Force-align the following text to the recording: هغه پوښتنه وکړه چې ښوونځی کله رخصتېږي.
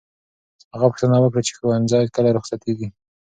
هغه 0.73 0.85
پوښتنه 0.91 1.17
وکړه 1.19 1.41
چې 1.47 1.51
ښوونځی 1.57 2.05
کله 2.15 2.29
رخصتېږي. 2.37 2.87